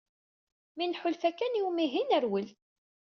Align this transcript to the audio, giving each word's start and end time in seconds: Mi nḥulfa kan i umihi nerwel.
Mi 0.75 0.85
nḥulfa 0.85 1.31
kan 1.37 1.57
i 1.59 1.61
umihi 1.67 2.01
nerwel. 2.03 2.49